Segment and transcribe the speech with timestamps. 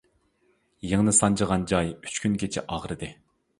[0.91, 3.15] يىڭنە سانجىغان جاي ئۈچ كۈنگىچە ئاغرىدى.